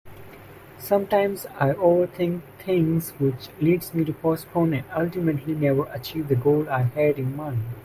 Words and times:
Sometimes 0.79 1.45
I 1.59 1.73
overthink 1.73 2.41
things 2.57 3.11
which 3.19 3.49
leads 3.59 3.93
me 3.93 4.03
to 4.05 4.13
postpone 4.13 4.73
and 4.73 4.85
ultimately 4.97 5.53
never 5.53 5.85
achieve 5.93 6.27
the 6.27 6.35
goal 6.35 6.67
I 6.67 6.81
had 6.81 7.19
in 7.19 7.35
mind. 7.35 7.61